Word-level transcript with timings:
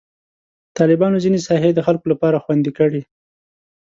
طالبانو 0.77 1.21
ځینې 1.23 1.39
ساحې 1.47 1.71
د 1.73 1.79
خلکو 1.87 2.05
لپاره 2.13 2.41
خوندي 2.43 2.71
کړي. 2.77 3.01